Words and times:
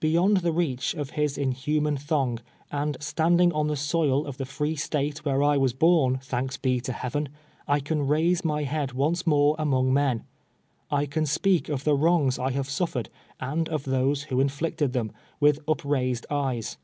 Beyond 0.00 0.38
the 0.38 0.50
reach 0.50 0.92
of 0.96 1.10
his 1.10 1.38
inhuman 1.38 1.96
thong, 1.96 2.40
and 2.72 2.96
stand 3.00 3.40
ing 3.40 3.52
on 3.52 3.68
the 3.68 3.76
soil 3.76 4.26
of 4.26 4.36
the 4.36 4.44
free 4.44 4.74
State 4.74 5.24
where 5.24 5.40
I 5.40 5.56
was 5.56 5.72
born, 5.72 6.18
thanks 6.18 6.56
be 6.56 6.80
to 6.80 6.92
Heaven, 6.92 7.28
I 7.68 7.78
can 7.78 8.04
raise 8.08 8.44
my 8.44 8.64
head 8.64 8.90
once 8.92 9.24
more 9.24 9.54
among 9.60 9.94
men. 9.94 10.24
I 10.90 11.06
can 11.06 11.26
speak 11.26 11.68
of 11.68 11.84
the 11.84 11.94
wrongs 11.94 12.40
I 12.40 12.50
have 12.50 12.68
suf 12.68 12.94
fered, 12.94 13.06
and 13.38 13.68
of 13.68 13.84
those 13.84 14.24
who 14.24 14.40
inflicted 14.40 14.94
them, 14.94 15.12
with 15.38 15.64
uj^raised 15.66 16.24
eyes. 16.28 16.76